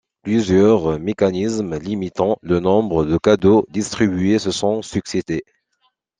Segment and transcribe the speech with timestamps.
[0.23, 5.43] Plusieurs mécanismes limitant le nombre de cadeaux distribués se sont succédé.